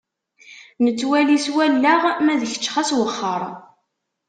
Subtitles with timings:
[0.83, 3.41] Nettwali s wallaɣ, ma d kečč ɣas wexxeṛ.